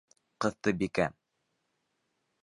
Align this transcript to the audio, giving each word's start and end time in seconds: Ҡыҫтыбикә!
Ҡыҫтыбикә! 0.45 1.05